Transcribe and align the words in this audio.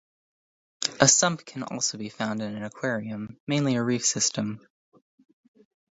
A 0.99 1.07
sump 1.07 1.45
can 1.45 1.61
also 1.61 1.99
be 1.99 2.09
found 2.09 2.41
in 2.41 2.55
an 2.55 2.63
aquarium, 2.63 3.39
mainly 3.45 3.75
a 3.75 3.83
reef 3.83 4.03
system. 4.03 4.67